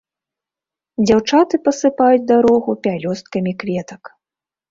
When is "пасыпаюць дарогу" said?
1.67-2.71